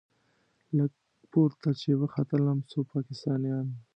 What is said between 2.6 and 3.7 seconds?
څو پاکستانيان.